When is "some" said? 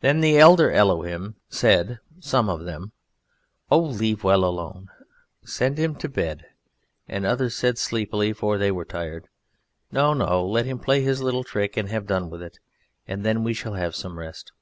2.20-2.48, 13.94-14.18